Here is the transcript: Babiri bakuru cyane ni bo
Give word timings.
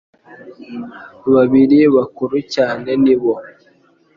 Babiri 1.33 1.79
bakuru 1.95 2.35
cyane 2.53 2.89
ni 3.03 3.15
bo 3.21 3.33